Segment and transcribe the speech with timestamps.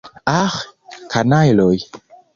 [0.37, 0.55] Aĥ,
[1.13, 1.75] kanajloj!